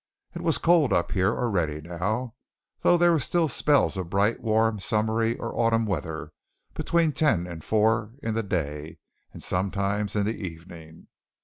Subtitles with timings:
[0.33, 2.33] It was cold up here already now,
[2.79, 6.31] though there were still spells of bright warm summery or autumn weather
[6.73, 8.97] between ten and four in the day,
[9.31, 11.05] and sometimes in the evening.